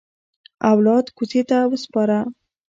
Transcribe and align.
اولاد 0.71 1.05
کوڅې 1.17 1.41
ته 1.49 1.57
وسپاره. 1.71 2.19